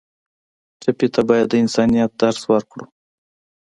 ټپي 0.81 1.07
ته 1.13 1.21
باید 1.29 1.47
د 1.49 1.53
انسانیت 1.63 2.11
درس 2.21 2.41
ورکړو. 2.51 2.85